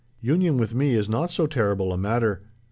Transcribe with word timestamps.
Union 0.23 0.57
with 0.57 0.73
me 0.73 0.95
is 0.95 1.07
not 1.07 1.29
so 1.29 1.45
terrible 1.45 1.93
a 1.93 1.95
matter. 1.95 2.41